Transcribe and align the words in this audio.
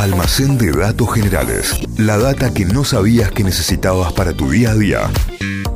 Almacén 0.00 0.56
de 0.56 0.72
datos 0.72 1.12
generales. 1.12 1.78
La 1.98 2.16
data 2.16 2.54
que 2.54 2.64
no 2.64 2.84
sabías 2.84 3.30
que 3.32 3.44
necesitabas 3.44 4.14
para 4.14 4.32
tu 4.32 4.50
día 4.50 4.70
a 4.70 4.74
día. 4.74 5.10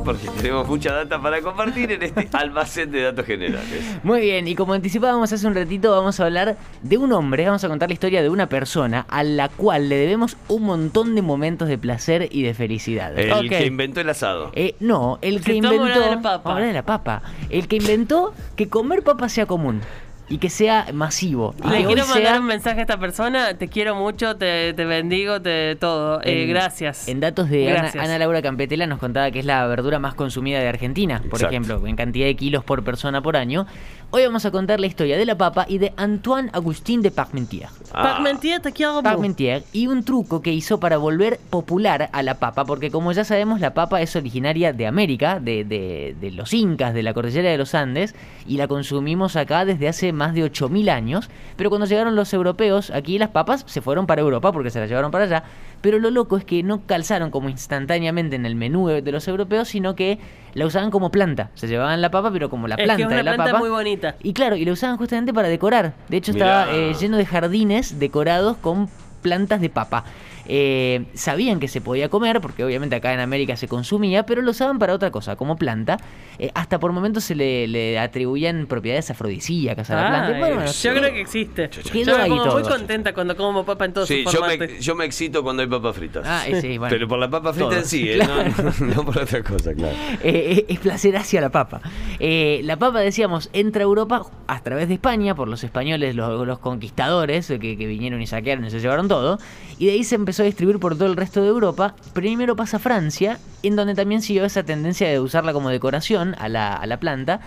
Porque 0.03 0.27
tenemos 0.41 0.67
mucha 0.67 0.93
data 0.93 1.21
para 1.21 1.43
compartir 1.43 1.91
en 1.91 2.01
este 2.01 2.27
almacén 2.33 2.89
de 2.89 3.03
datos 3.03 3.23
generales. 3.23 3.99
Muy 4.01 4.21
bien, 4.21 4.47
y 4.47 4.55
como 4.55 4.73
anticipábamos 4.73 5.31
hace 5.31 5.45
un 5.45 5.53
ratito, 5.53 5.91
vamos 5.91 6.19
a 6.19 6.25
hablar 6.25 6.57
de 6.81 6.97
un 6.97 7.13
hombre, 7.13 7.45
vamos 7.45 7.63
a 7.65 7.67
contar 7.67 7.89
la 7.89 7.93
historia 7.93 8.23
de 8.23 8.29
una 8.29 8.49
persona 8.49 9.05
a 9.09 9.23
la 9.23 9.47
cual 9.47 9.89
le 9.89 9.95
debemos 9.95 10.37
un 10.47 10.63
montón 10.63 11.13
de 11.13 11.21
momentos 11.21 11.67
de 11.67 11.77
placer 11.77 12.27
y 12.31 12.41
de 12.41 12.55
felicidad. 12.55 13.15
El 13.19 13.47
que 13.47 13.67
inventó 13.67 14.01
el 14.01 14.09
asado. 14.09 14.51
Eh, 14.55 14.73
no, 14.79 15.19
el 15.21 15.41
que 15.41 15.53
inventó. 15.53 15.83
hablando 15.83 16.03
de 16.03 16.15
la 16.15 16.21
papa. 16.23 16.37
Vamos 16.37 16.47
a 16.47 16.51
hablar 16.53 16.67
de 16.69 16.73
la 16.73 16.85
papa. 16.85 17.21
El 17.51 17.67
que 17.67 17.75
inventó 17.75 18.33
que 18.55 18.69
comer 18.69 19.03
papa 19.03 19.29
sea 19.29 19.45
común 19.45 19.81
y 20.27 20.37
que 20.39 20.49
sea 20.49 20.87
masivo. 20.93 21.53
Y 21.63 21.69
Le 21.69 21.77
que 21.79 21.85
quiero 21.85 22.05
mandar 22.07 22.23
sea 22.33 22.39
un 22.39 22.45
mensaje 22.47 22.79
a 22.79 22.81
esta 22.81 22.99
persona. 22.99 23.53
Te 23.57 23.67
quiero 23.67 23.95
mucho, 23.95 24.35
te, 24.37 24.73
te 24.73 24.85
bendigo, 24.85 25.41
te 25.41 25.75
todo. 25.75 26.19
Eh, 26.23 26.45
gracias. 26.47 27.07
En 27.07 27.19
datos 27.19 27.49
de 27.49 27.71
Ana, 27.77 28.17
Laura 28.17 28.41
Campetela 28.41 28.87
nos 28.87 28.99
contaba 28.99 29.29
que 29.31 29.39
es 29.39 29.45
la 29.45 29.65
verdura 29.67 29.99
más 29.99 30.15
consumida 30.15 30.59
de 30.59 30.67
Argentina, 30.67 31.19
por 31.19 31.39
Exacto. 31.41 31.47
ejemplo, 31.49 31.87
en 31.87 31.95
cantidad 31.95 32.25
de 32.25 32.35
kilos 32.35 32.63
por 32.63 32.83
persona 32.83 33.21
por 33.21 33.37
año. 33.37 33.67
Hoy 34.11 34.23
vamos 34.23 34.45
a 34.45 34.51
contar 34.51 34.79
la 34.79 34.85
historia 34.87 35.17
de 35.17 35.25
la 35.25 35.35
papa 35.37 35.65
y 35.67 35.77
de 35.79 35.91
Antoine 35.97 36.49
Agustín 36.53 37.01
de 37.01 37.11
Parmentier. 37.11 37.67
Ah, 37.93 38.13
Parmentier, 38.13 38.61
te 38.61 38.71
quiero. 38.71 39.01
Parmentier 39.03 39.63
y 39.73 39.87
un 39.87 40.03
truco 40.05 40.41
que 40.41 40.53
hizo 40.53 40.79
para 40.79 40.97
volver 40.97 41.39
popular 41.49 42.09
a 42.13 42.23
la 42.23 42.35
papa, 42.35 42.63
porque 42.65 42.91
como 42.91 43.11
ya 43.11 43.25
sabemos, 43.25 43.59
la 43.59 43.73
papa 43.73 44.01
es 44.01 44.15
originaria 44.15 44.71
de 44.73 44.87
América, 44.87 45.39
de, 45.39 45.65
de- 45.65 46.15
de 46.21 46.31
los 46.31 46.53
incas, 46.53 46.93
de 46.93 47.03
la 47.03 47.13
cordillera 47.13 47.49
de 47.49 47.57
los 47.57 47.75
Andes, 47.75 48.15
y 48.47 48.57
la 48.57 48.67
consumimos 48.67 49.35
acá 49.35 49.65
desde 49.65 49.87
hace 49.89 50.13
más 50.15 50.33
de 50.33 50.43
8.000 50.43 50.89
años. 50.89 51.29
Pero 51.55 51.69
cuando 51.69 51.85
llegaron 51.85 52.15
los 52.15 52.33
europeos, 52.33 52.89
aquí 52.91 53.17
las 53.19 53.29
papas 53.29 53.63
se 53.67 53.81
fueron 53.81 54.07
para 54.07 54.21
Europa 54.21 54.51
porque 54.51 54.69
se 54.69 54.79
las 54.79 54.89
llevaron 54.89 55.11
para 55.11 55.25
allá. 55.25 55.43
Pero 55.81 55.99
lo 55.99 56.09
loco 56.09 56.37
es 56.37 56.45
que 56.45 56.63
no 56.63 56.81
calzaron 56.85 57.29
como 57.31 57.49
instantáneamente 57.49 58.35
en 58.35 58.45
el 58.45 58.55
menú 58.55 58.87
de 58.87 59.11
los 59.11 59.27
europeos, 59.27 59.67
sino 59.67 59.95
que 59.95 60.17
la 60.53 60.65
usaban 60.65 60.89
como 60.89 61.11
planta. 61.11 61.51
Se 61.53 61.67
llevaban 61.67 62.01
la 62.01 62.09
papa, 62.09 62.31
pero 62.31 62.49
como 62.49 62.67
la 62.67 62.75
Es 62.75 62.79
que 62.79 62.85
planta 62.85 63.01
es 63.03 63.07
una 63.07 63.15
de 63.17 63.23
la 63.23 63.33
planta 63.35 63.51
papa. 63.51 63.59
muy 63.59 63.69
bonita. 63.69 64.15
Y 64.23 64.33
claro, 64.33 64.55
y 64.55 64.65
lo 64.65 64.73
usaban 64.73 64.97
justamente 64.97 65.33
para 65.33 65.47
decorar. 65.49 65.93
De 66.09 66.17
hecho, 66.17 66.33
Mirá. 66.33 66.61
estaba 66.63 66.75
eh, 66.77 66.93
lleno 66.99 67.17
de 67.17 67.25
jardines 67.25 67.99
decorados 67.99 68.57
con 68.57 68.89
plantas 69.21 69.59
de 69.61 69.69
papa. 69.69 70.05
Eh, 70.47 71.05
sabían 71.13 71.59
que 71.59 71.67
se 71.67 71.81
podía 71.81 72.09
comer, 72.09 72.41
porque 72.41 72.63
obviamente 72.63 72.95
acá 72.95 73.13
en 73.13 73.19
América 73.19 73.55
se 73.55 73.67
consumía, 73.67 74.25
pero 74.25 74.41
lo 74.41 74.51
usaban 74.51 74.79
para 74.79 74.93
otra 74.93 75.11
cosa, 75.11 75.35
como 75.35 75.55
planta. 75.55 75.97
Eh, 76.37 76.51
hasta 76.53 76.79
por 76.79 76.91
momentos 76.91 77.23
se 77.23 77.35
le, 77.35 77.67
le 77.67 77.97
atribuían 77.97 78.67
propiedades 78.67 79.09
afrodisíacas 79.09 79.89
a 79.89 79.95
la 79.95 80.07
planta. 80.09 80.37
Y 80.37 80.39
bueno, 80.39 80.65
yo 80.71 80.93
creo 80.93 81.13
que 81.13 81.21
existe. 81.21 81.69
Quedó 81.69 82.11
Yo 82.11 82.17
me 82.17 82.27
pongo 82.27 82.51
muy 82.53 82.63
contenta 82.63 83.13
cuando 83.13 83.35
como 83.35 83.65
papa 83.65 83.85
en 83.85 83.93
todos 83.93 84.07
Sí, 84.07 84.23
sus 84.23 84.33
yo 84.33 84.41
me, 84.45 84.79
yo 84.79 84.95
me 84.95 85.05
excito 85.05 85.43
cuando 85.43 85.63
hay 85.63 85.69
papas 85.69 85.95
fritas. 85.95 86.23
Ah, 86.25 86.43
sí, 86.45 86.77
bueno. 86.77 86.89
Pero 86.89 87.07
por 87.07 87.19
la 87.19 87.29
papa 87.29 87.53
frita 87.53 87.69
Todo. 87.69 87.79
en 87.79 87.85
sí, 87.85 88.09
¿eh? 88.09 88.15
Claro. 88.15 88.51
no, 88.79 88.85
no 88.95 89.05
por 89.05 89.19
otra 89.19 89.43
cosa, 89.43 89.73
claro. 89.73 89.95
Eh, 90.23 90.65
es 90.69 90.79
placer 90.79 91.15
hacia 91.17 91.39
la 91.41 91.49
papa. 91.49 91.81
Eh, 92.19 92.61
la 92.63 92.77
papa, 92.77 92.99
decíamos, 92.99 93.49
entra 93.53 93.81
a 93.81 93.85
Europa 93.85 94.25
a 94.47 94.61
través 94.61 94.87
de 94.87 94.95
España, 94.95 95.35
por 95.35 95.47
los 95.47 95.63
españoles, 95.63 96.15
los, 96.15 96.45
los 96.45 96.59
conquistadores, 96.59 97.47
que, 97.47 97.77
que 97.77 97.87
vinieron 97.87 98.21
y 98.21 98.27
saquearon 98.27 98.65
y 98.65 98.71
se 98.71 98.79
llevaron 98.79 99.07
todo. 99.07 99.37
Y 99.77 99.87
de 99.87 99.91
ahí 99.93 100.03
se 100.03 100.15
empezó 100.15 100.34
a 100.43 100.45
distribuir 100.45 100.79
por 100.79 100.95
todo 100.95 101.07
el 101.07 101.15
resto 101.15 101.41
de 101.41 101.47
Europa. 101.47 101.95
Primero 102.13 102.55
pasa 102.55 102.77
a 102.77 102.79
Francia, 102.79 103.39
en 103.63 103.75
donde 103.75 103.95
también 103.95 104.21
siguió 104.21 104.45
esa 104.45 104.63
tendencia 104.63 105.07
de 105.07 105.19
usarla 105.19 105.53
como 105.53 105.69
decoración 105.69 106.35
a 106.39 106.49
la, 106.49 106.75
a 106.75 106.85
la 106.85 106.99
planta. 106.99 107.41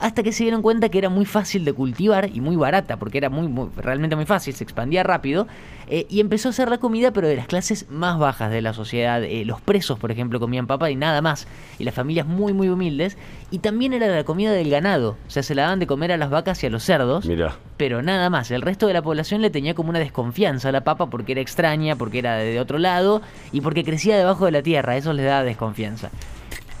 Hasta 0.00 0.22
que 0.22 0.32
se 0.32 0.44
dieron 0.44 0.62
cuenta 0.62 0.88
que 0.88 0.96
era 0.98 1.10
muy 1.10 1.26
fácil 1.26 1.64
de 1.64 1.72
cultivar 1.74 2.30
y 2.34 2.40
muy 2.40 2.56
barata, 2.56 2.96
porque 2.98 3.18
era 3.18 3.28
muy, 3.28 3.48
muy- 3.48 3.68
realmente 3.76 4.16
muy 4.16 4.24
fácil, 4.26 4.54
se 4.54 4.64
expandía 4.64 5.02
rápido. 5.02 5.46
eh, 5.92 6.06
y 6.08 6.20
empezó 6.20 6.48
a 6.48 6.50
hacer 6.50 6.70
la 6.70 6.78
comida, 6.78 7.10
pero 7.10 7.26
de 7.26 7.34
las 7.34 7.48
clases 7.48 7.90
más 7.90 8.16
bajas 8.16 8.52
de 8.52 8.62
la 8.62 8.72
sociedad. 8.72 9.24
Eh, 9.24 9.44
los 9.44 9.60
presos, 9.60 9.98
por 9.98 10.12
ejemplo, 10.12 10.38
comían 10.38 10.68
papa 10.68 10.88
y 10.88 10.94
nada 10.94 11.20
más. 11.20 11.48
Y 11.80 11.84
las 11.84 11.94
familias 11.94 12.28
muy, 12.28 12.52
muy 12.52 12.68
humildes. 12.68 13.18
Y 13.50 13.58
también 13.58 13.92
era 13.92 14.06
la 14.06 14.22
comida 14.22 14.52
del 14.52 14.70
ganado. 14.70 15.16
O 15.26 15.30
sea, 15.30 15.42
se 15.42 15.56
la 15.56 15.62
daban 15.62 15.80
de 15.80 15.88
comer 15.88 16.12
a 16.12 16.16
las 16.16 16.30
vacas 16.30 16.62
y 16.62 16.66
a 16.68 16.70
los 16.70 16.84
cerdos. 16.84 17.26
Mirá. 17.26 17.56
Pero 17.76 18.02
nada 18.02 18.30
más. 18.30 18.52
El 18.52 18.62
resto 18.62 18.86
de 18.86 18.92
la 18.92 19.02
población 19.02 19.42
le 19.42 19.50
tenía 19.50 19.74
como 19.74 19.90
una 19.90 19.98
desconfianza 19.98 20.68
a 20.68 20.72
la 20.72 20.84
papa 20.84 21.06
porque 21.10 21.32
era 21.32 21.40
extraña, 21.40 21.96
porque 21.96 22.20
era 22.20 22.36
de 22.36 22.60
otro 22.60 22.78
lado 22.78 23.20
y 23.50 23.60
porque 23.60 23.82
crecía 23.82 24.16
debajo 24.16 24.44
de 24.44 24.52
la 24.52 24.62
tierra. 24.62 24.96
Eso 24.96 25.12
les 25.12 25.26
daba 25.26 25.42
desconfianza. 25.42 26.10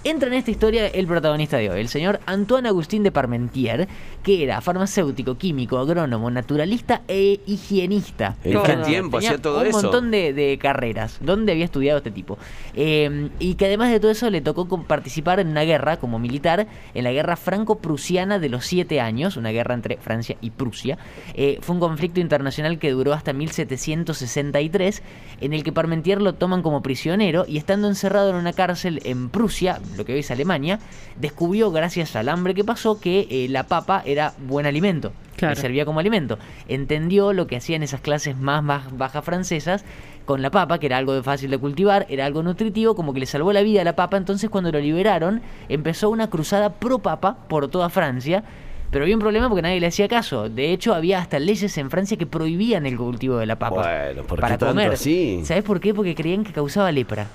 Entra 0.02 0.28
en 0.28 0.34
esta 0.34 0.50
historia 0.50 0.86
el 0.86 1.06
protagonista 1.06 1.58
de 1.58 1.68
hoy, 1.68 1.78
el 1.78 1.88
señor 1.88 2.20
Antoine 2.24 2.68
Agustín 2.68 3.02
de 3.02 3.12
Parmentier, 3.12 3.86
que 4.22 4.42
era 4.42 4.62
farmacéutico, 4.62 5.36
químico, 5.36 5.76
agrónomo, 5.76 6.30
naturalista 6.30 7.02
e 7.06 7.40
higienista. 7.44 8.34
¿En 8.42 8.62
qué 8.62 8.76
tiempo 8.76 9.18
hacía 9.18 9.36
todo 9.36 9.60
un 9.60 9.66
eso? 9.66 9.82
montón 9.82 10.10
de, 10.10 10.32
de 10.32 10.56
carreras. 10.56 11.18
¿Dónde 11.20 11.52
había 11.52 11.66
estudiado 11.66 11.98
este 11.98 12.10
tipo? 12.10 12.38
Eh, 12.74 13.28
y 13.38 13.56
que 13.56 13.66
además 13.66 13.90
de 13.90 14.00
todo 14.00 14.10
eso 14.10 14.30
le 14.30 14.40
tocó 14.40 14.66
participar 14.84 15.38
en 15.38 15.48
una 15.48 15.64
guerra 15.64 15.98
como 15.98 16.18
militar, 16.18 16.66
en 16.94 17.04
la 17.04 17.12
guerra 17.12 17.36
franco-prusiana 17.36 18.38
de 18.38 18.48
los 18.48 18.64
siete 18.64 19.02
años, 19.02 19.36
una 19.36 19.50
guerra 19.50 19.74
entre 19.74 19.98
Francia 19.98 20.34
y 20.40 20.48
Prusia. 20.48 20.96
Eh, 21.34 21.58
fue 21.60 21.74
un 21.74 21.80
conflicto 21.80 22.20
internacional 22.20 22.78
que 22.78 22.90
duró 22.90 23.12
hasta 23.12 23.34
1763, 23.34 25.02
en 25.42 25.52
el 25.52 25.62
que 25.62 25.72
Parmentier 25.72 26.22
lo 26.22 26.32
toman 26.32 26.62
como 26.62 26.82
prisionero 26.82 27.44
y 27.46 27.58
estando 27.58 27.86
encerrado 27.86 28.30
en 28.30 28.36
una 28.36 28.54
cárcel 28.54 29.02
en 29.04 29.28
Prusia, 29.28 29.78
lo 29.96 30.04
que 30.04 30.14
hoy 30.14 30.20
es 30.20 30.30
Alemania, 30.30 30.78
descubrió 31.16 31.70
gracias 31.70 32.16
al 32.16 32.28
hambre 32.28 32.54
que 32.54 32.64
pasó 32.64 33.00
que 33.00 33.26
eh, 33.30 33.48
la 33.48 33.64
papa 33.64 34.02
era 34.04 34.34
buen 34.46 34.66
alimento. 34.66 35.12
Claro. 35.36 35.54
Le 35.54 35.60
servía 35.60 35.84
como 35.84 36.00
alimento. 36.00 36.38
Entendió 36.68 37.32
lo 37.32 37.46
que 37.46 37.56
hacían 37.56 37.82
esas 37.82 38.00
clases 38.00 38.36
más, 38.36 38.62
más 38.62 38.96
bajas 38.96 39.24
francesas 39.24 39.84
con 40.26 40.42
la 40.42 40.50
papa, 40.50 40.78
que 40.78 40.86
era 40.86 40.98
algo 40.98 41.14
de 41.14 41.22
fácil 41.22 41.50
de 41.50 41.58
cultivar, 41.58 42.06
era 42.08 42.26
algo 42.26 42.42
nutritivo, 42.42 42.94
como 42.94 43.12
que 43.12 43.20
le 43.20 43.26
salvó 43.26 43.52
la 43.52 43.62
vida 43.62 43.80
a 43.80 43.84
la 43.84 43.96
papa. 43.96 44.16
Entonces, 44.16 44.50
cuando 44.50 44.70
lo 44.70 44.78
liberaron, 44.78 45.42
empezó 45.68 46.10
una 46.10 46.30
cruzada 46.30 46.74
pro 46.74 46.98
papa 46.98 47.38
por 47.48 47.68
toda 47.68 47.88
Francia. 47.88 48.44
Pero 48.90 49.04
había 49.04 49.14
un 49.14 49.20
problema 49.20 49.48
porque 49.48 49.62
nadie 49.62 49.80
le 49.80 49.86
hacía 49.86 50.08
caso. 50.08 50.48
De 50.48 50.72
hecho, 50.72 50.94
había 50.94 51.20
hasta 51.20 51.38
leyes 51.38 51.76
en 51.78 51.90
Francia 51.90 52.16
que 52.16 52.26
prohibían 52.26 52.86
el 52.86 52.96
cultivo 52.96 53.38
de 53.38 53.46
la 53.46 53.58
papa. 53.58 53.82
Bueno, 53.82 54.22
¿por 54.24 54.38
qué 54.38 54.42
para 54.42 54.58
tanto 54.58 54.66
comer. 54.66 54.92
así? 54.92 55.42
¿Sabes 55.44 55.62
por 55.62 55.80
qué? 55.80 55.94
Porque 55.94 56.14
creían 56.14 56.44
que 56.44 56.52
causaba 56.52 56.90
lepra. 56.90 57.26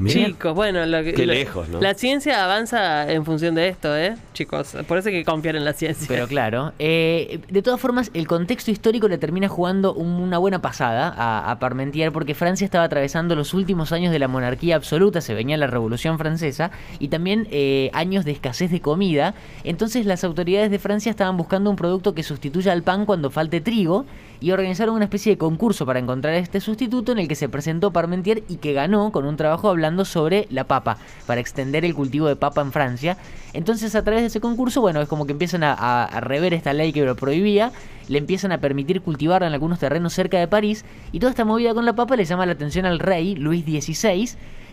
Mirá. 0.00 0.26
Chicos, 0.28 0.54
bueno, 0.54 0.84
lo 0.86 1.02
que- 1.04 1.12
Qué 1.14 1.26
lo- 1.26 1.34
lejos, 1.34 1.68
¿no? 1.68 1.80
La 1.80 1.94
ciencia 1.94 2.42
avanza 2.44 3.10
en 3.12 3.24
función 3.24 3.54
de 3.54 3.68
esto, 3.68 3.96
¿eh? 3.96 4.16
Chicos, 4.32 4.74
por 4.88 4.98
eso 4.98 5.08
hay 5.10 5.14
que 5.16 5.24
confiar 5.24 5.56
en 5.56 5.64
la 5.64 5.72
ciencia. 5.74 6.06
Pero 6.08 6.26
claro, 6.26 6.72
eh, 6.78 7.40
de 7.48 7.62
todas 7.62 7.78
formas, 7.80 8.10
el 8.14 8.26
contexto 8.26 8.70
histórico 8.70 9.08
le 9.08 9.18
termina 9.18 9.48
jugando 9.48 9.92
un- 9.94 10.20
una 10.20 10.38
buena 10.38 10.62
pasada 10.62 11.14
a, 11.16 11.50
a 11.50 11.58
Parmentier 11.58 12.12
porque 12.12 12.34
Francia 12.34 12.64
estaba 12.64 12.84
atravesando 12.84 13.36
los 13.36 13.52
últimos 13.54 13.92
años 13.92 14.10
de 14.12 14.18
la 14.18 14.26
monarquía 14.28 14.76
absoluta, 14.76 15.20
se 15.20 15.34
venía 15.34 15.56
la 15.58 15.66
Revolución 15.66 16.18
Francesa, 16.18 16.70
y 16.98 17.08
también 17.08 17.46
eh, 17.50 17.90
años 17.92 18.24
de 18.24 18.32
escasez 18.32 18.70
de 18.70 18.80
comida. 18.80 19.34
Entonces 19.64 20.06
las 20.06 20.24
autoridades 20.24 20.70
de 20.70 20.78
Francia 20.78 21.10
estaban 21.10 21.36
buscando 21.36 21.68
un 21.68 21.76
producto 21.76 22.14
que 22.14 22.22
sustituya 22.22 22.72
al 22.72 22.82
pan 22.82 23.04
cuando 23.04 23.30
falte 23.30 23.60
trigo 23.60 24.06
y 24.40 24.52
organizaron 24.52 24.94
una 24.94 25.04
especie 25.04 25.32
de 25.32 25.38
concurso 25.38 25.84
para 25.86 25.98
encontrar 25.98 26.34
este 26.34 26.60
sustituto 26.60 27.12
en 27.12 27.18
el 27.18 27.28
que 27.28 27.34
se 27.34 27.48
presentó 27.48 27.92
Parmentier 27.92 28.42
y 28.48 28.56
que 28.56 28.72
ganó 28.72 29.12
con 29.12 29.26
un 29.26 29.36
trabajo 29.36 29.68
hablando 29.68 30.04
sobre 30.04 30.46
la 30.50 30.64
papa, 30.64 30.96
para 31.26 31.40
extender 31.40 31.84
el 31.84 31.94
cultivo 31.94 32.26
de 32.26 32.36
papa 32.36 32.62
en 32.62 32.72
Francia. 32.72 33.16
Entonces 33.52 33.94
a 33.94 34.02
través 34.02 34.22
de 34.22 34.28
ese 34.28 34.40
concurso, 34.40 34.80
bueno, 34.80 35.00
es 35.02 35.08
como 35.08 35.26
que 35.26 35.32
empiezan 35.32 35.62
a, 35.62 35.74
a- 35.74 36.04
a 36.04 36.20
rever 36.20 36.54
esta 36.54 36.72
ley 36.72 36.92
que 36.92 37.04
lo 37.04 37.16
prohibía, 37.16 37.72
le 38.08 38.18
empiezan 38.18 38.50
a 38.52 38.58
permitir 38.58 39.02
cultivarla 39.02 39.46
en 39.48 39.52
algunos 39.52 39.78
terrenos 39.78 40.12
cerca 40.14 40.38
de 40.38 40.48
París 40.48 40.84
y 41.12 41.20
toda 41.20 41.30
esta 41.30 41.44
movida 41.44 41.74
con 41.74 41.84
la 41.84 41.92
papa 41.94 42.16
le 42.16 42.24
llama 42.24 42.46
la 42.46 42.52
atención 42.52 42.86
al 42.86 42.98
rey 42.98 43.34
Luis 43.36 43.64
XVI 43.64 44.30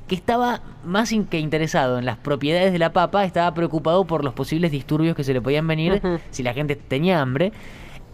que 0.08 0.16
estaba 0.16 0.62
más 0.86 1.14
que 1.30 1.38
interesado 1.40 2.00
en 2.00 2.06
las 2.06 2.16
propiedades 2.18 2.72
de 2.72 2.80
la 2.80 2.94
papa, 2.94 3.26
estaba 3.26 3.54
preocupado 3.54 4.06
por 4.06 4.24
los 4.24 4.34
posibles 4.34 4.72
disturbios 4.72 5.18
que 5.18 5.26
se 5.26 5.34
le 5.34 5.42
podían 5.42 5.68
venir 5.68 6.02
si 6.32 6.44
la 6.44 6.54
gente 6.54 6.78
tenía 6.78 7.20
hambre. 7.22 7.52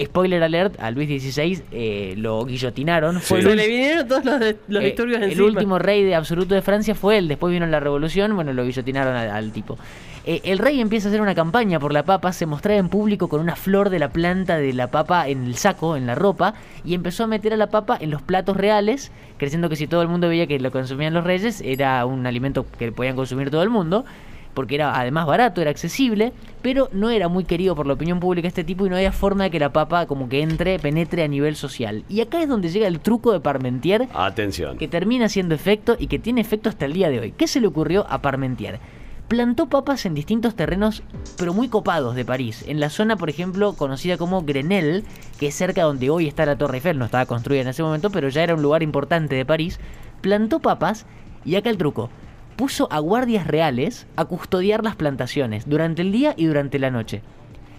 Spoiler 0.01 0.41
alert, 0.41 0.79
a 0.79 0.89
Luis 0.91 1.07
XVI 1.21 1.61
eh, 1.71 2.15
lo 2.17 2.45
guillotinaron. 2.45 3.21
Fue 3.21 3.37
Sí. 3.41 3.43
Se 3.43 3.49
Luis- 3.55 3.61
le 3.61 3.67
vinieron 3.67 4.07
todos 4.07 4.25
los, 4.25 4.39
los 4.67 4.81
eh, 4.83 4.85
disturbios 4.87 5.17
el 5.21 5.29
encima. 5.29 5.45
último 5.47 5.77
rey 5.79 6.03
de 6.03 6.15
absoluto 6.15 6.55
de 6.55 6.61
Francia 6.61 6.95
fue 6.95 7.17
él. 7.19 7.27
Después 7.27 7.53
vino 7.53 7.65
la 7.67 7.79
revolución, 7.79 8.35
bueno, 8.35 8.53
lo 8.53 8.65
guillotinaron 8.65 9.15
al, 9.15 9.29
al 9.29 9.51
tipo. 9.51 9.77
Eh, 10.25 10.39
el 10.45 10.57
rey 10.57 10.79
empieza 10.79 11.07
a 11.07 11.11
hacer 11.11 11.21
una 11.21 11.35
campaña 11.35 11.79
por 11.79 11.91
la 11.93 12.03
papa, 12.03 12.31
se 12.31 12.45
mostraba 12.45 12.79
en 12.79 12.87
público 12.89 13.27
con 13.27 13.41
una 13.41 13.55
flor 13.57 13.89
de 13.89 13.99
la 13.99 14.09
planta 14.09 14.57
de 14.57 14.71
la 14.73 14.87
papa 14.89 15.27
en 15.27 15.43
el 15.45 15.55
saco, 15.55 15.97
en 15.97 16.07
la 16.07 16.15
ropa, 16.15 16.53
y 16.85 16.93
empezó 16.93 17.25
a 17.25 17.27
meter 17.27 17.53
a 17.53 17.57
la 17.57 17.67
papa 17.67 17.97
en 17.99 18.09
los 18.09 18.21
platos 18.21 18.55
reales, 18.55 19.11
creyendo 19.37 19.67
que 19.67 19.75
si 19.75 19.85
todo 19.85 20.01
el 20.01 20.07
mundo 20.07 20.29
veía 20.29 20.47
que 20.47 20.59
lo 20.59 20.71
consumían 20.71 21.13
los 21.13 21.25
reyes, 21.25 21.59
era 21.61 22.05
un 22.05 22.25
alimento 22.25 22.65
que 22.79 22.91
podían 22.93 23.17
consumir 23.17 23.51
todo 23.51 23.63
el 23.63 23.69
mundo 23.69 24.05
porque 24.53 24.75
era 24.75 24.99
además 24.99 25.25
barato, 25.25 25.61
era 25.61 25.71
accesible, 25.71 26.33
pero 26.61 26.89
no 26.93 27.09
era 27.09 27.27
muy 27.27 27.43
querido 27.43 27.75
por 27.75 27.87
la 27.87 27.93
opinión 27.93 28.19
pública 28.19 28.47
este 28.47 28.63
tipo 28.63 28.85
y 28.85 28.89
no 28.89 28.95
había 28.95 29.11
forma 29.11 29.45
de 29.45 29.51
que 29.51 29.59
la 29.59 29.73
papa 29.73 30.05
como 30.05 30.29
que 30.29 30.41
entre, 30.41 30.79
penetre 30.79 31.23
a 31.23 31.27
nivel 31.27 31.55
social. 31.55 32.03
Y 32.09 32.21
acá 32.21 32.41
es 32.41 32.49
donde 32.49 32.69
llega 32.69 32.87
el 32.87 32.99
truco 32.99 33.31
de 33.31 33.39
Parmentier, 33.39 34.07
Atención. 34.13 34.77
que 34.77 34.87
termina 34.87 35.25
haciendo 35.25 35.55
efecto 35.55 35.95
y 35.97 36.07
que 36.07 36.19
tiene 36.19 36.41
efecto 36.41 36.69
hasta 36.69 36.85
el 36.85 36.93
día 36.93 37.09
de 37.09 37.19
hoy. 37.19 37.31
¿Qué 37.31 37.47
se 37.47 37.59
le 37.59 37.67
ocurrió 37.67 38.05
a 38.09 38.21
Parmentier? 38.21 38.79
plantó 39.27 39.67
papas 39.67 40.05
en 40.05 40.13
distintos 40.13 40.53
terrenos, 40.53 41.01
pero 41.37 41.53
muy 41.53 41.67
copados 41.67 42.13
de 42.13 42.23
París. 42.23 42.63
En 42.67 42.79
la 42.79 42.91
zona, 42.91 43.15
por 43.15 43.31
ejemplo, 43.31 43.73
conocida 43.73 44.17
como 44.17 44.43
Grenelle, 44.43 45.03
que 45.39 45.47
es 45.47 45.55
cerca 45.55 45.83
donde 45.83 46.11
hoy 46.11 46.27
está 46.27 46.45
la 46.45 46.57
Torre 46.57 46.77
Eiffel, 46.77 46.99
no 46.99 47.05
estaba 47.05 47.25
construida 47.25 47.61
en 47.61 47.69
ese 47.69 47.81
momento, 47.81 48.11
pero 48.11 48.29
ya 48.29 48.43
era 48.43 48.53
un 48.53 48.61
lugar 48.61 48.83
importante 48.83 49.35
de 49.35 49.43
París. 49.43 49.79
Plantó 50.21 50.59
papas 50.59 51.07
y 51.45 51.55
acá 51.55 51.71
el 51.71 51.77
truco. 51.77 52.11
Puso 52.55 52.87
a 52.91 52.99
guardias 52.99 53.47
reales 53.47 54.07
a 54.15 54.25
custodiar 54.25 54.83
las 54.83 54.95
plantaciones 54.95 55.67
durante 55.67 56.01
el 56.01 56.11
día 56.11 56.33
y 56.37 56.45
durante 56.45 56.79
la 56.79 56.91
noche. 56.91 57.21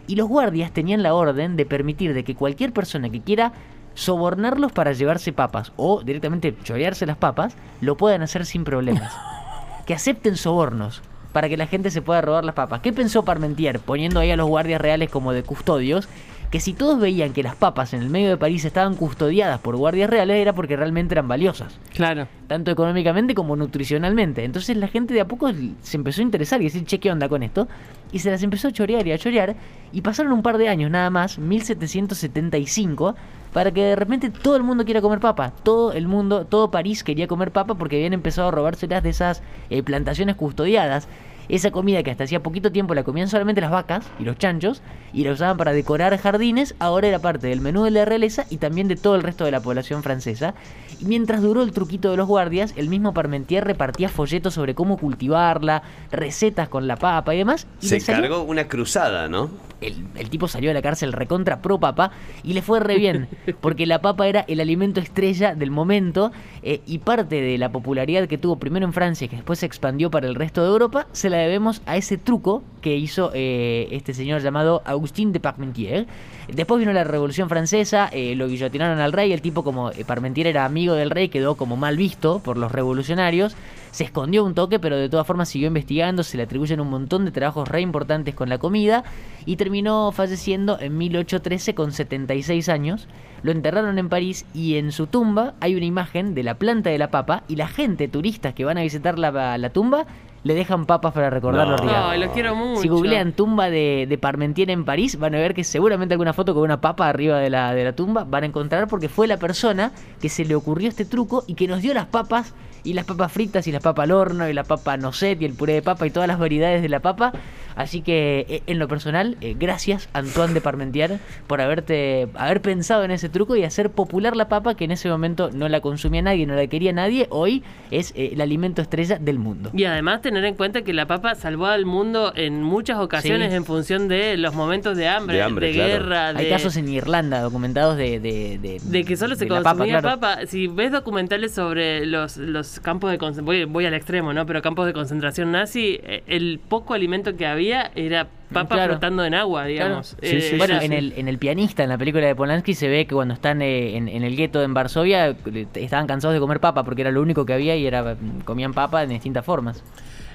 Y 0.07 0.17
los 0.17 0.29
guardias 0.29 0.73
tenían 0.73 1.03
la 1.03 1.15
orden 1.15 1.57
de 1.57 1.65
permitir 1.65 2.13
de 2.15 2.25
que 2.25 2.35
cualquier 2.35 2.73
persona 2.73 3.11
que 3.11 3.21
quiera 3.21 3.53
sobornarlos 3.95 4.73
para 4.73 4.93
llevarse 4.93 5.33
papas 5.33 5.73
o 5.77 6.03
directamente 6.03 6.55
chorearse 6.65 7.07
las 7.07 7.17
papas, 7.17 7.57
lo 7.81 7.97
puedan 7.97 8.23
hacer 8.23 8.45
sin 8.45 8.65
problemas. 8.65 9.13
que 9.87 9.95
acepten 9.95 10.37
sobornos 10.37 11.03
para 11.33 11.49
que 11.49 11.57
la 11.57 11.67
gente 11.67 11.91
se 11.91 12.03
pueda 12.03 12.21
robar 12.21 12.45
las 12.45 12.55
papas. 12.55 12.81
¿Qué 12.81 12.93
pensó 12.93 13.25
Parmentier 13.25 13.81
poniendo 13.81 14.21
ahí 14.21 14.31
a 14.31 14.37
los 14.37 14.49
guardias 14.49 14.81
reales 14.81 15.11
como 15.11 15.33
de 15.33 15.43
custodios? 15.43 16.09
Que 16.55 16.61
si 16.61 16.73
todos 16.73 17.01
veían 17.01 17.33
que 17.33 17.43
las 17.43 17.57
papas 17.57 17.95
en 17.95 18.03
el 18.03 18.11
medio 18.11 18.29
de 18.29 18.37
París 18.37 18.65
estaban 18.65 18.95
custodiadas 18.95 19.59
por 19.59 19.75
guardias 19.75 20.09
reales 20.09 20.37
era 20.37 20.53
porque 20.53 20.77
realmente 20.77 21.13
eran 21.13 21.27
valiosas. 21.27 21.81
Claro. 21.93 22.29
Tanto 22.47 22.71
económicamente 22.71 23.35
como 23.35 23.57
nutricionalmente. 23.57 24.45
Entonces 24.45 24.77
la 24.77 24.87
gente 24.87 25.15
de 25.15 25.23
a 25.23 25.27
poco 25.27 25.51
se 25.83 25.97
empezó 25.97 26.21
a 26.21 26.23
interesar 26.23 26.61
y 26.61 26.67
decir, 26.67 26.85
che, 26.85 27.01
¿qué 27.01 27.11
onda 27.11 27.29
con 27.29 27.43
esto? 27.43 27.67
Y 28.13 28.21
se 28.21 28.31
las 28.31 28.41
empezó 28.45 28.69
a 28.69 28.71
chorear 28.71 29.05
y 29.05 29.11
a 29.11 29.19
chorear. 29.19 29.57
Y 29.91 30.03
pasaron 30.03 30.31
un 30.31 30.43
par 30.45 30.57
de 30.57 30.69
años 30.69 30.93
nada 30.93 31.11
más, 31.11 31.41
1775, 31.41 33.17
para 33.53 33.73
que 33.73 33.83
de 33.83 33.97
repente 33.97 34.31
todo 34.31 34.55
el 34.55 34.63
mundo 34.63 34.85
quiera 34.85 35.01
comer 35.01 35.19
papa. 35.19 35.51
Todo 35.65 35.93
el 35.93 36.07
mundo, 36.07 36.47
todo 36.47 36.71
París 36.71 37.03
quería 37.03 37.27
comer 37.27 37.51
papa 37.51 37.75
porque 37.75 37.97
habían 37.97 38.13
empezado 38.13 38.47
a 38.47 38.51
robárselas 38.53 39.03
de 39.03 39.11
esas 39.11 39.43
eh, 39.71 39.83
plantaciones 39.83 40.37
custodiadas. 40.37 41.09
Esa 41.49 41.71
comida 41.71 42.03
que 42.03 42.11
hasta 42.11 42.25
hacía 42.25 42.43
poquito 42.43 42.73
tiempo 42.73 42.95
la 42.95 43.03
comían 43.05 43.29
solamente 43.29 43.61
las 43.61 43.71
vacas 43.71 44.07
y 44.19 44.25
los 44.25 44.37
chanchos 44.39 44.83
y 45.13 45.25
la 45.25 45.33
usaban 45.33 45.57
para 45.57 45.73
decorar 45.73 46.17
jardines, 46.19 46.75
ahora 46.79 47.09
era 47.09 47.19
parte 47.19 47.47
del 47.49 47.61
menú 47.61 47.85
de 47.85 47.91
la 47.91 48.05
realeza 48.05 48.47
y 48.51 48.57
también 48.57 48.89
de 48.89 48.97
todo 48.97 49.15
el 49.15 49.23
resto 49.23 49.45
de 49.45 49.51
la 49.51 49.61
población 49.61 50.03
francesa. 50.03 50.55
Y 51.01 51.05
mientras 51.05 51.43
duró 51.43 51.63
el 51.63 51.73
truquito 51.73 52.11
de 52.11 52.17
los 52.17 52.27
guardias, 52.27 52.73
el 52.77 52.89
mismo 52.89 53.13
Parmentier 53.15 53.65
repartía 53.65 54.09
folletos 54.09 54.55
sobre 54.55 54.75
cómo 54.75 54.97
cultivarla, 54.97 55.83
recetas 56.11 56.69
con 56.69 56.87
la 56.87 56.97
papa 56.97 57.35
y 57.35 57.39
demás. 57.39 57.67
Y 57.81 57.89
Se 57.89 58.01
salió- 58.01 58.23
cargó 58.23 58.43
una 58.45 58.69
cruzada, 58.69 59.29
¿no? 59.29 59.51
el, 59.81 60.07
el 60.17 60.31
tipo 60.31 60.49
salió 60.49 60.71
de 60.71 60.75
la 60.75 60.81
cárcel 60.81 61.13
recontra 61.13 61.61
pro 61.61 61.79
papa 61.79 62.11
y 62.43 62.55
le 62.55 62.63
fue 62.63 62.81
re 62.81 62.97
bien, 62.97 63.29
porque 63.61 63.85
la 63.85 64.01
papa 64.01 64.27
era 64.29 64.41
el 64.49 64.61
alimento 64.61 64.99
estrella 64.99 65.55
del 65.55 65.71
momento 65.71 66.33
eh, 66.63 66.81
y 66.87 66.99
parte 67.01 67.43
de 67.43 67.59
la 67.59 67.71
popularidad 67.71 68.27
que 68.27 68.39
tuvo 68.39 68.57
primero 68.57 68.87
en 68.87 68.95
Francia 68.95 69.27
y 69.27 69.29
que 69.29 69.37
después 69.37 69.59
se 69.59 69.67
expandió 69.67 70.11
para 70.11 70.27
el 70.27 70.37
resto 70.37 70.63
de 70.63 70.69
Europa, 70.69 71.07
se 71.13 71.29
la 71.29 71.34
debemos 71.37 71.83
a 71.87 71.97
ese 71.97 72.19
truco 72.19 72.63
que 72.81 72.97
hizo 72.97 73.31
eh, 73.35 73.89
este 73.93 74.13
señor 74.13 74.43
llamado 74.43 74.83
Agustín 74.85 75.33
de 75.33 75.41
Parmentier. 75.41 76.07
Después 76.53 76.79
vino 76.79 76.93
la 76.93 77.05
Revolución 77.05 77.49
Francesa, 77.49 78.09
eh, 78.13 78.35
lo 78.35 78.47
guillotinaron 78.47 78.99
al 78.99 79.13
rey, 79.13 79.33
el 79.33 79.41
tipo 79.41 79.65
como 79.65 79.91
eh, 79.91 80.05
Parmentier 80.05 80.47
era 80.47 80.67
amigo 80.67 80.95
del 80.95 81.11
rey, 81.11 81.31
quedó 81.31 81.55
como 81.55 81.77
mal 81.77 81.97
visto 81.97 82.41
por 82.41 82.59
los 82.59 82.71
revolucionarios, 82.71 83.57
se 83.91 84.05
escondió 84.05 84.45
un 84.45 84.55
toque, 84.55 84.79
pero 84.79 84.99
de 84.99 85.09
todas 85.09 85.27
formas 85.27 85.49
siguió 85.49 85.69
investigando, 85.69 86.23
se 86.23 86.37
le 86.37 86.43
atribuyen 86.43 86.81
un 86.81 86.91
montón 86.91 87.25
de 87.25 87.31
trabajos 87.31 87.69
re 87.69 87.81
importantes 87.81 88.35
con 88.35 88.49
la 88.49 88.59
comida 88.59 89.05
y 89.47 89.57
terminó 89.57 90.13
falleciendo 90.13 90.79
en 90.79 90.99
1813 90.99 91.75
con 91.75 91.93
76 91.93 92.69
años. 92.69 93.09
Lo 93.43 93.53
enterraron 93.53 93.99
en 93.99 94.09
París 94.09 94.47
y 94.53 94.77
en 94.77 94.93
su 94.93 95.07
tumba 95.07 95.55
hay 95.61 95.75
una 95.75 95.87
imagen 95.87 96.35
de 96.35 96.43
la 96.43 96.55
planta 96.55 96.91
de 96.91 96.99
la 96.99 97.11
papa 97.11 97.45
y 97.49 97.57
la 97.57 97.69
gente, 97.69 98.09
turistas 98.09 98.53
que 98.53 98.65
van 98.65 98.79
a 98.79 98.83
visitar 98.83 99.19
la, 99.19 99.57
la 99.57 99.71
tumba, 99.71 100.07
le 100.45 100.55
dejan 100.55 100.87
papas 100.87 101.13
para 101.13 101.31
recordar 101.31 101.67
No. 101.67 101.73
los 101.73 101.83
días. 101.83 101.95
Ay, 101.97 102.21
lo 102.21 102.31
quiero 102.33 102.55
mucho. 102.55 102.81
Si 102.83 102.89
googlean 102.89 103.33
tumba 103.33 103.71
de, 103.71 104.07
de 104.09 104.19
Parmentier 104.19 104.71
en 104.71 104.85
París, 104.85 105.19
van 105.19 105.35
a 105.35 105.39
ver 105.39 105.55
que 105.55 105.65
seguramente 105.65 106.15
alguna 106.15 106.33
foto 106.33 106.55
con 106.55 106.63
una 106.63 106.81
papa 106.81 107.09
arriba 107.09 107.39
de 107.39 107.51
la, 107.51 107.75
de 107.75 107.83
la 107.85 107.93
tumba 107.95 108.25
van 108.25 108.45
a 108.45 108.47
encontrar 108.47 108.87
porque 108.87 109.09
fue 109.09 109.27
la 109.27 109.39
persona 109.39 109.91
que 110.21 110.29
se 110.29 110.45
le 110.45 110.55
ocurrió 110.55 110.89
este 110.89 111.05
truco 111.05 111.45
y 111.47 111.55
que 111.55 111.67
nos 111.67 111.83
dio 111.83 111.93
las 111.95 112.07
papas 112.07 112.55
y 112.87 112.93
las 112.93 113.07
papas 113.07 113.33
fritas 113.33 113.67
y 113.67 113.73
las 113.73 113.83
papas 113.83 114.05
al 114.05 114.11
horno 114.11 114.47
y 114.47 114.53
la 114.53 114.63
papa 114.65 114.99
noset 114.99 115.41
y 115.41 115.47
el 115.47 115.55
puré 115.55 115.73
de 115.73 115.81
papa 115.83 116.07
y 116.07 116.11
todas 116.11 116.29
las 116.29 116.39
variedades 116.39 116.83
de 116.83 116.91
la 116.91 117.01
papa. 117.01 117.33
Así 117.77 118.03
que 118.03 118.47
eh, 118.49 118.63
en 118.67 118.79
lo 118.79 118.87
personal, 118.87 119.37
eh, 119.41 119.57
gracias 119.59 120.09
Antoine 120.13 120.53
de 120.55 120.61
Parmentier 120.61 121.19
por 121.49 121.61
haberte 121.63 122.29
haber 122.35 122.61
pensado 122.61 123.03
en 123.03 123.11
ese 123.11 123.29
truco 123.31 123.57
y 123.57 123.65
hacer 123.65 123.91
popular 123.91 124.37
la 124.37 124.49
papa 124.49 124.75
que 124.77 124.85
en 124.85 124.91
ese 124.93 125.09
momento 125.09 125.51
no 125.53 125.69
la 125.69 125.81
consumía 125.81 126.21
nadie, 126.23 126.47
no 126.47 126.55
la 126.55 126.67
quería 126.69 126.93
nadie. 126.93 127.27
Hoy 127.31 127.65
es 127.91 128.13
eh, 128.17 128.31
el 128.35 128.41
alimento 128.43 128.83
estrella 128.83 129.19
del 129.19 129.39
mundo. 129.39 129.71
Y 129.73 129.85
además 129.85 130.21
tener 130.35 130.45
en 130.51 130.55
cuenta 130.57 130.83
que 130.83 130.93
la 130.93 131.07
papa 131.07 131.35
salvó 131.35 131.67
al 131.67 131.87
mundo 131.87 132.33
en 132.37 132.63
muchas 132.63 132.99
ocasiones 132.99 133.51
Sí. 133.51 133.57
en 133.57 133.65
función 133.65 134.09
de 134.09 134.37
los 134.37 134.55
momentos 134.55 134.97
de 134.97 135.09
hambre, 135.09 135.37
De 135.37 135.43
hambre, 135.43 135.73
claro. 135.73 135.89
guerra, 135.93 136.29
Hay 136.29 136.45
de, 136.45 136.51
casos 136.51 136.77
en 136.77 136.89
Irlanda 136.89 137.41
documentados 137.41 137.97
de... 137.97 138.21
De, 138.21 138.59
de- 138.59 138.81
de 138.85 139.05
que 139.05 139.17
solo 139.17 139.35
se 139.37 139.47
consumía 139.49 140.03
papa. 140.03 140.47
Si 140.47 140.67
ves 140.67 140.93
documentales 140.93 141.53
sobre 141.55 142.05
los, 142.07 142.37
los 142.37 142.81
campos 142.81 143.11
de 143.11 143.19
concentración, 143.19 143.47
voy, 143.47 143.65
voy 143.65 143.87
al 143.87 143.95
extremo, 143.95 144.33
¿no? 144.33 144.45
Pero 144.47 144.61
campos 144.63 144.87
de 144.87 144.93
concentración 144.93 145.53
nazi, 145.53 145.99
eh, 146.03 146.23
el 146.27 146.61
poco 146.69 146.95
alimento 146.95 147.37
que 147.37 147.47
había 147.47 147.91
era 147.95 148.29
papa 148.53 148.75
Claro. 148.77 148.93
flotando 148.95 149.25
en 149.25 149.35
agua, 149.35 149.65
digamos. 149.67 150.17
Sí, 150.23 150.37
Eh, 150.37 150.41
sí, 150.41 150.57
bueno, 150.57 150.75
era- 150.75 150.85
en 150.85 150.93
el, 150.93 151.13
en 151.17 151.29
el 151.29 151.39
pianista, 151.39 151.83
en 151.83 151.89
la 151.89 151.99
película 151.99 152.27
de 152.27 152.35
Polanski, 152.35 152.75
se 152.75 152.89
ve 152.89 153.07
que 153.07 153.15
cuando 153.15 153.35
están 153.35 153.63
eh, 153.63 153.97
en, 153.97 154.09
en 154.09 154.23
el 154.23 154.37
gueto 154.37 154.63
en 154.63 154.75
Varsovia, 154.75 155.31
eh, 155.31 155.67
estaban 155.75 156.07
cansados 156.07 156.35
de 156.35 156.41
comer 156.41 156.61
papa 156.61 156.85
porque 156.85 157.01
era 157.03 157.11
lo 157.11 157.21
único 157.23 157.45
que 157.47 157.53
había 157.55 157.75
y 157.77 157.87
era 157.87 158.17
comían 158.45 158.73
papa 158.75 159.03
en 159.03 159.11
distintas 159.11 159.45
formas. 159.45 159.83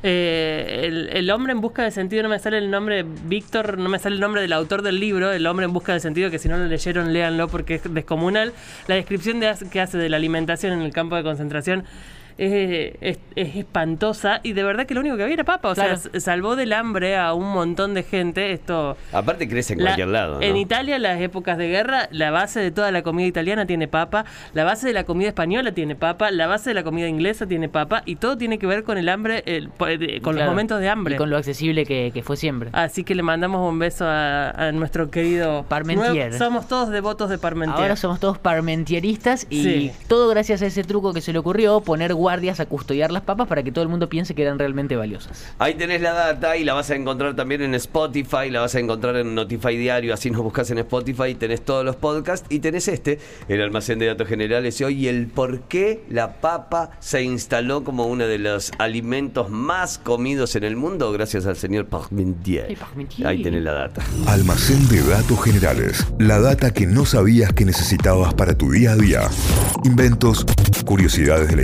Eh, 0.04 1.10
el, 1.12 1.30
hombre 1.32 1.52
en 1.52 1.62
busca 1.62 1.84
de 1.84 1.92
sentido, 1.92 2.24
no 2.24 2.30
me 2.30 2.40
sale 2.40 2.58
el 2.58 2.72
nombre, 2.72 3.04
Víctor, 3.04 3.78
no 3.78 3.90
me 3.90 4.00
sale 4.00 4.16
el 4.16 4.22
nombre 4.22 4.42
del 4.42 4.54
autor 4.54 4.82
del 4.82 5.00
libro, 5.00 5.32
El 5.32 5.46
hombre 5.48 5.66
en 5.66 5.74
busca 5.74 5.94
de 5.94 6.00
sentido, 6.00 6.32
que 6.32 6.40
si 6.40 6.48
no 6.48 6.58
lo 6.58 6.66
leyeron, 6.66 7.14
léanlo 7.14 7.48
porque 7.48 7.76
es 7.76 7.94
descomunal. 7.94 8.54
La 8.88 8.96
descripción 8.96 9.40
de, 9.40 9.54
que 9.72 9.82
hace 9.82 9.98
de 9.98 10.10
la 10.10 10.18
alimentación 10.18 10.74
en 10.74 10.82
el 10.82 10.94
campo 10.94 11.16
de 11.16 11.24
concentración 11.24 11.86
es, 12.40 12.96
es- 13.02 13.20
es 13.36 13.56
espantosa 13.56 14.42
y 14.44 14.54
de 14.54 14.64
verdad 14.64 14.86
que 14.86 14.94
lo 14.94 15.00
único 15.02 15.16
que 15.18 15.24
había 15.24 15.34
era 15.36 15.44
papa, 15.44 15.72
o 15.72 15.74
Claro. 15.76 15.98
sea, 15.98 16.20
salvó 16.20 16.56
del 16.56 16.74
hambre 16.74 17.16
a 17.18 17.34
un 17.34 17.52
montón 17.52 17.94
de 17.94 18.04
gente. 18.04 18.52
Esto... 18.52 18.98
Aparte 19.14 19.48
crece 19.48 19.74
en 19.74 19.80
La- 19.80 19.86
cualquier 19.92 20.08
lado, 20.10 20.36
¿no? 20.36 20.42
En 20.42 20.58
Italia, 20.58 21.00
las 21.00 21.22
épocas 21.22 21.58
de 21.58 21.68
guerra, 21.70 22.08
la 22.12 22.32
base 22.32 22.60
de 22.60 22.72
toda 22.72 22.92
la 22.92 23.02
comida 23.02 23.28
italiana 23.28 23.66
tiene 23.66 23.88
papa, 23.88 24.26
la 24.54 24.64
base 24.66 24.88
de 24.88 24.94
la 24.94 25.04
comida 25.06 25.30
española 25.30 25.72
tiene 25.74 25.96
papa, 25.96 26.32
la 26.32 26.48
base 26.48 26.72
de 26.72 26.74
la 26.74 26.84
comida 26.84 27.08
inglesa 27.08 27.46
tiene 27.48 27.70
papa, 27.70 28.04
y 28.06 28.18
todo 28.18 28.38
tiene 28.38 28.60
que 28.60 28.68
ver 28.68 28.84
con 28.84 28.98
el 28.98 29.08
hambre, 29.10 29.44
el- 29.46 29.70
de- 30.00 30.20
con 30.22 30.36
los 30.36 30.46
momentos 30.46 30.80
de 30.82 30.90
hambre. 30.90 31.16
Y 31.16 31.18
con 31.18 31.30
lo 31.30 31.38
accesible 31.38 31.86
que, 31.86 32.12
que 32.14 32.24
fue 32.24 32.36
siempre. 32.38 32.70
Así 32.74 33.04
que 33.04 33.16
le 33.16 33.24
mandamos 33.24 33.68
un 33.70 33.80
beso 33.80 34.06
a, 34.06 34.50
a 34.52 34.72
nuestro 34.72 35.10
querido 35.10 35.64
Parmentier. 35.70 36.30
Nuevo- 36.30 36.38
somos 36.38 36.68
todos 36.68 36.90
devotos 36.90 37.30
de 37.30 37.38
Parmentier. 37.38 37.82
Ahora 37.82 37.96
somos 37.96 38.20
todos 38.20 38.38
parmentieristas 38.38 39.48
y 39.50 39.64
Sí. 39.64 39.92
todo 40.08 40.30
gracias 40.30 40.62
a 40.62 40.66
ese 40.68 40.84
truco 40.84 41.14
que 41.14 41.22
se 41.22 41.34
le 41.34 41.40
ocurrió, 41.40 41.82
poner 41.82 42.14
guardias 42.30 42.60
a 42.60 42.68
custodiar 42.68 43.12
las 43.12 43.24
papas 43.24 43.48
para 43.48 43.64
que 43.64 43.72
todo 43.72 43.82
el 43.82 43.90
mundo 43.90 44.08
piense 44.08 44.36
que 44.36 44.44
eran 44.44 44.60
realmente 44.60 44.96
valiosas. 44.96 45.52
Ahí 45.58 45.74
tenés 45.74 46.00
la 46.00 46.14
data 46.14 46.58
y 46.58 46.64
la 46.64 46.76
vas 46.76 46.92
a 46.92 46.96
encontrar 46.96 47.36
también 47.36 47.64
en 47.64 47.74
Spotify, 47.74 48.52
la 48.52 48.60
vas 48.60 48.76
a 48.76 48.80
encontrar 48.80 49.16
en 49.16 49.34
Notify 49.34 49.76
Diario, 49.76 50.14
así 50.14 50.30
nos 50.30 50.44
buscas 50.44 50.70
en 50.70 50.78
Spotify, 50.78 51.34
tenés 51.34 51.66
todos 51.66 51.84
los 51.84 51.96
podcasts 51.96 52.46
y 52.52 52.60
tenés 52.60 52.88
este, 52.88 53.18
el 53.48 53.64
almacén 53.64 53.98
de 53.98 54.06
datos 54.06 54.28
generales 54.28 54.80
y 54.80 54.84
hoy 54.84 55.08
el 55.08 55.26
por 55.26 55.62
qué 55.62 56.04
la 56.08 56.34
papa 56.40 56.92
se 57.00 57.24
instaló 57.24 57.84
como 57.84 58.06
uno 58.06 58.28
de 58.28 58.38
los 58.38 58.74
alimentos 58.78 59.50
más 59.50 59.98
comidos 59.98 60.56
en 60.56 60.66
el 60.66 60.76
mundo 60.76 61.12
gracias 61.12 61.48
al 61.48 61.56
señor 61.56 61.88
Parmentier. 61.88 62.68
Ay, 62.70 62.76
Parmentier. 62.76 63.28
Ahí 63.28 63.42
tenés 63.42 63.64
la 63.64 63.74
data. 63.74 64.04
Almacén 64.28 64.88
de 64.88 65.02
datos 65.02 65.44
generales. 65.44 66.06
La 66.20 66.40
data 66.40 66.70
que 66.70 66.86
no 66.86 67.06
sabías 67.06 67.54
que 67.54 67.66
necesitabas 67.66 68.36
para 68.36 68.56
tu 68.56 68.72
día 68.72 68.92
a 68.92 68.96
día. 68.96 69.22
Inventos, 69.84 70.46
curiosidades 70.86 71.48
de 71.48 71.56
la 71.56 71.64